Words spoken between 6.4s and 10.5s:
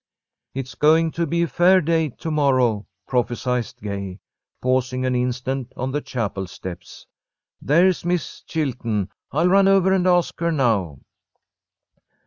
steps. "There's Miss Chilton. I'll run over and ask